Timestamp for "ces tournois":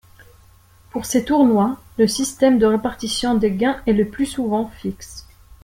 1.05-1.79